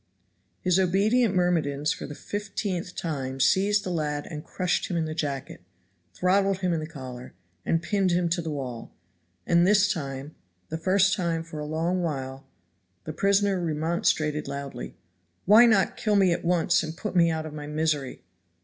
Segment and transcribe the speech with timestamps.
[0.61, 5.13] His obedient myrmidons for the fiftieth time seized the lad and crushed him in the
[5.13, 5.61] jacket,
[6.15, 7.35] throttled him in the collar,
[7.67, 8.91] and pinned him to the wall,
[9.45, 10.33] and this time,
[10.69, 12.47] the first time for a long while,
[13.03, 14.95] the prisoner remonstrated loudly.
[15.45, 18.23] "Why not kill me at once and put me out of my misery!"